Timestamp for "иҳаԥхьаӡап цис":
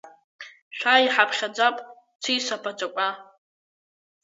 1.05-2.47